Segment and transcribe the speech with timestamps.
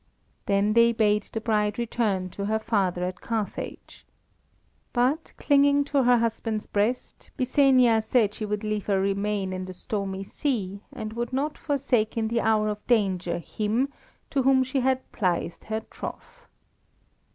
[0.47, 4.03] Then they bade the bride return to her father at Carthage.
[4.93, 10.23] But, clinging to her husband's breast, Byssenia said she would liefer remain in the stormy
[10.23, 13.89] sea, and would not forsake in the hour of danger him
[14.31, 16.47] to whom she had plighted her troth.